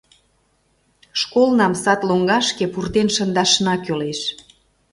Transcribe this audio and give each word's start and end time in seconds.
Школнам 1.21 1.73
сад 1.83 1.99
лоҥгашке 2.07 2.65
пуртен 2.73 3.07
шындашна 3.15 3.75
кӱлеш. 3.83 4.19